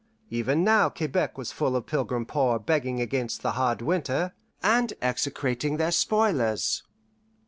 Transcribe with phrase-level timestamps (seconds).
[0.31, 5.77] Even now Quebec was full of pilgrim poor begging against the hard winter, and execrating
[5.77, 6.81] their spoilers.